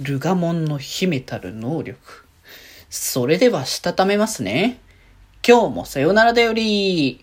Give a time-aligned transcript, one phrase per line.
[0.00, 1.98] ルガモンの秘めたる能力。
[2.88, 4.80] それでは、したためますね。
[5.46, 7.22] 今日もさよならだより。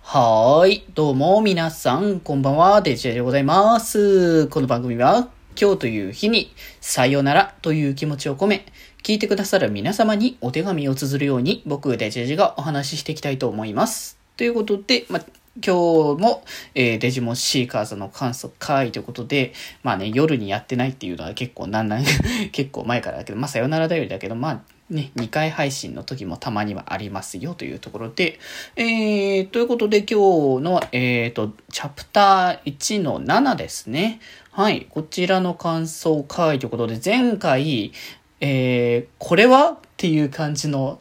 [0.00, 0.84] はーい。
[0.94, 2.80] どうも、皆さん、こんばんは。
[2.80, 4.46] デジェでございます。
[4.46, 5.28] この番組は、
[5.60, 6.50] 今日という日に、
[6.80, 8.64] さよならという気持ちを込め、
[9.02, 14.16] 聞いてくださる皆様にお手紙を綴るように、僕、デジェジがお話ししていきたいと思います。
[14.38, 15.20] ということで、ま
[15.62, 16.44] 今日も、
[16.74, 19.52] えー、デジモンシーカーズの観測会ということで、
[19.84, 22.04] まあね、夜にやってないっていうのは結構なんなん、
[22.50, 24.60] 結構前からだけど、まあさよならだよりだけど、まあ
[24.90, 28.40] ね、2回配信の時もたまにはありますよというところで、
[28.74, 34.18] えー、ということで今日の、えー、と、チャプター1の7ですね。
[34.50, 37.92] はい、こちらの感想会ということで、前回、
[38.40, 39.78] えー、これは？
[39.94, 40.98] っていう感じの、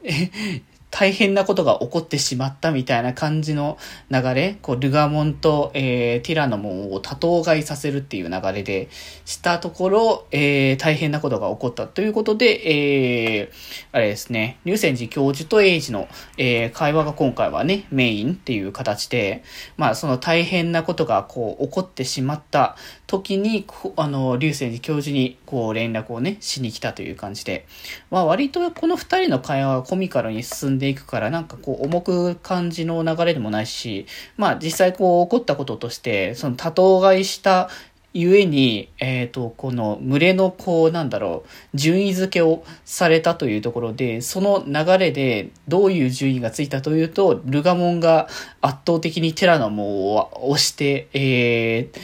[0.95, 3.79] 大変なことが起こってしまったみたいな感じの
[4.11, 8.89] 流れ、こう、ルガモンと、えー、ティラノモンを多頭買いさせるっていう流れで、
[9.25, 13.51] したところ、えー、大変なことが起こったということで、えー、
[13.91, 19.43] あれですね、竜泉寺教授とエイジの、えー、会話が今回はね、メインっていう形で、
[19.77, 22.77] まあ、その大変なことがこう、起こってしまった
[23.13, 27.67] 時に、あの、竜泉寺教授に、こう、連絡をね、しに来たという感じで、
[28.09, 37.69] まあ、割とこの二人の会話がコミカルに進んでいくから、なんかこう重く感じの流れでもないし、まあ実際こう起こったこととして、その多頭買いした
[38.13, 48.27] ゆえに、えっ、ー、と、この群れのこう、なんだろう、順位付けをされたというところで、その流れでどういう順位がついたというと、ルガモンが
[48.61, 51.99] 圧倒的にテラノモを押して、えー、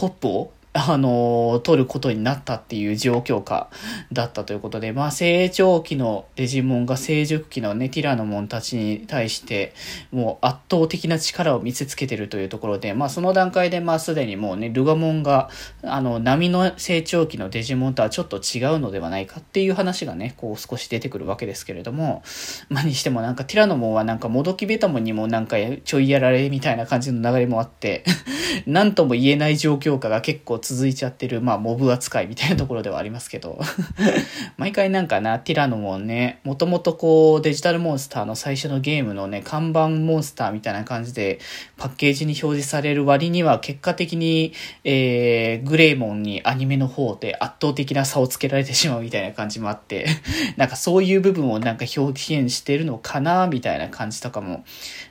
[0.00, 0.52] トップを
[0.88, 3.68] あの、取ることになったっていう状況下
[4.12, 9.74] だったということで、まあ、成長期のデジモンが成熟期のね、ティラノモンたちに対して、
[10.10, 15.50] もう圧倒的な力を見せつけてるというところで、まあ、その段階で、まあ、すでにもうね、ルガモンが、
[15.82, 22.22] あの、波の成長期のデジモンとはちょっと違うのではないかっていう話がね、こう少し出てくるわけですけれども、
[22.68, 28.04] まあ、にしてもなんかティラノモンはなんかもどきベタモンにもなんかちょいやられみたいな感じの流れもあって、
[28.66, 33.58] なんとも言えない状況下が結構続続いちゃってる、まあ、モブ扱いみたいなところではありますけど。
[34.56, 41.40] 毎回なんかな、ティラノもね、もともとこう、デジタルモンスターの最初のゲームのね、看板モンスターみたいな感じで、
[41.76, 44.52] パッケージに表示される割には、結果的に、
[44.84, 50.06] えー、グレイモンにアニメの方で圧倒的な差をつけられてしまうみたいな感じもあって
[50.56, 54.64] なんかそういう部分をなんか表現してるのかな、みたいな感じとかも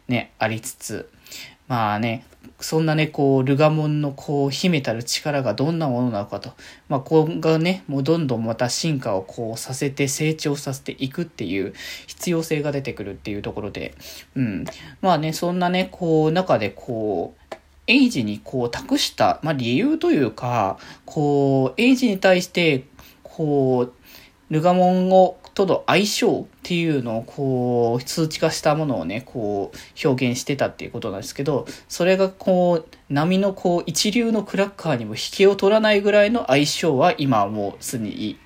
[0.08, 1.09] ね、ありつつ、
[1.69, 2.25] まあね、
[2.59, 6.52] そんなね、こう、ルガモンのこう、秘めたる力がどんなものなのかと。
[6.90, 11.74] まあ、こうがね、もうどんどんまた進化をこうさせて成長させていくっていう
[12.07, 13.94] 必要性が出てくるっていうところで、
[14.35, 14.66] うん。
[15.02, 17.56] まあね、そんなね、こう、中でこう、
[17.86, 22.86] エイジにこう託した、まあ理由というか、こう、エイジに対して、
[23.22, 23.94] こう、
[24.50, 38.38] ルガモンをとの相性っていうのをこう通知化したものをねこう表現してたっていうことなんですけどそれがこう波のこう一流のクラッカーにも引けを取らないぐらいの相性は今はもうすでに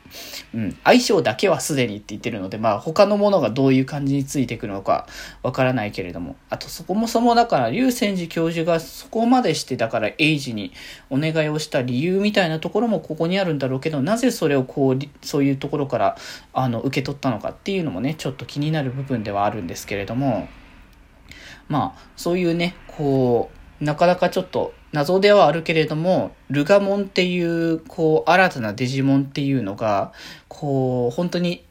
[0.53, 5.07] うん、相性だけはすでにって言ってるので、まあ他のものがどういう感じについてくのか
[5.41, 10.71] わからないけれども、あとそこもそもだから、竜泉寺教授がそこまでして、だからエイジに
[11.09, 16.17] お願いをした理由みたいなところもここにあるんだろうけど、なぜそれをこう、そういうところから、
[16.53, 20.47] あの、受け取ったのかっていうのもね、ちょっと気になる部分ではあるんですけれども、
[21.67, 23.49] まあ、そういうね、こ
[23.81, 30.13] う、なかなかちょっと謎ではあるけれども、ルガモンっていう、こう、新たなデジモンっていうのが、
[30.47, 31.65] こう、本当に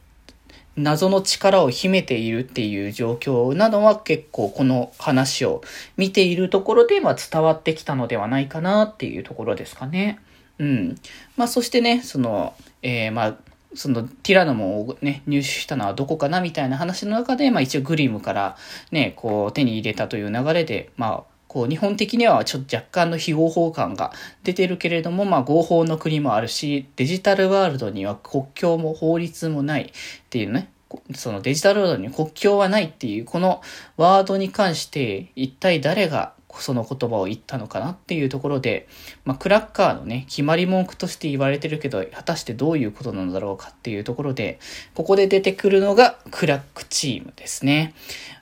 [0.75, 5.61] 謎の力を秘めているっていう状況などは結構この話を
[5.97, 10.19] 見ているところで、まあ、伝わってきたのではないかなっていうところですかね。
[10.59, 10.95] うん。
[11.37, 13.35] まあ、そしてね、その、えー、まあ、
[13.75, 18.57] そのティラノモンをね、入手したのはどこかなみたいな話の中で、まあ一応グリムから
[18.91, 24.11] ね、こう手に入れたという流れで、まあこう、日本的にはちょっと若干の非合法感が
[24.43, 29.89] 出てるけれども、まあ合法の国もあるし、デジタルワールドには国境も法律もないっ
[30.31, 30.71] ていうね、
[31.13, 33.61] そのデジタルワールドに国境はないっていう、この
[33.97, 38.87] ワードに関して一体誰がその言葉を言ったのかなっていうところで、
[39.25, 44.59] まあ、クラッカーのね、決まり文句として言われてるけど、果たしてどういうことなのだろうかっていうところで、
[44.95, 47.93] ここで出てくるのがクラックチームですね。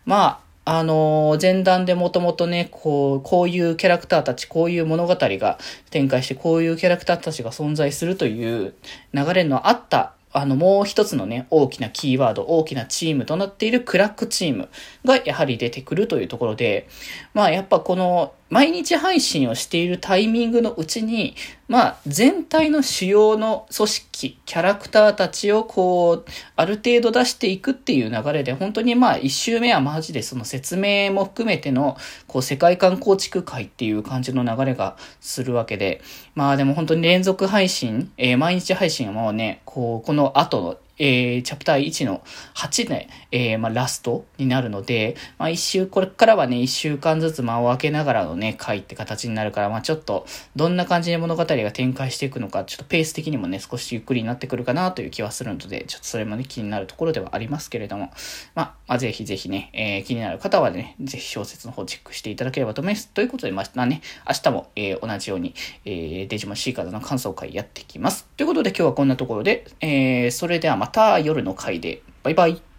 [0.06, 5.58] まあ、あの、前段でもともとね、こう、こういうキャラクターたち、こういう物語が
[5.90, 8.76] 展開して、こういうキャラクターたちが存在するという
[9.14, 14.70] 流れのあった、あの、もう一つのね、大きなキーワード、大きなチームとなっているクラックチーム
[15.04, 16.88] がやはり出てくるというところで、
[17.34, 21.36] まあやっぱこの毎日配信をしているタイミングのうちに、
[21.70, 31.96] まあ、全体の主要の組織、キャラクターたちをこう、ある程度出していくっていう流れで、本当にまあ、一周目はマジでその説明も含めての、
[32.28, 36.02] こう、世界観構築会っていう感じの流れがするわけで、
[36.36, 42.22] まあでも本当に連続配信、えー、毎日配信はもうね、こう、この後のえー、チャプター1の
[42.54, 58.12] 8で、えー、まあ、ラストになるので、まあ、一週、これからはね、一週間ずつ間を空けながらのね、回って形になるから、まあ、ちょっと、どんな感じで物語が展開していくのか、ちょっとペース的にもね、少しゆっくりになってくるかなという気はするので、ちょっとそれもね、気になるところではありますけれども、
[58.54, 63.08] まあ、まあ、ぜひぜひね、えー、気になる方はね、ぜひ小説の方チェックしていただければと思います。
[63.08, 65.56] ということで、まあね、明日も、えー、同じように、
[65.86, 68.28] えー、デジモンシーカードの感想会やっていきます。
[68.38, 72.02] ということで、今日はこんなところで、えー、それではまたまた夜の回で。
[72.22, 72.71] バイバイ。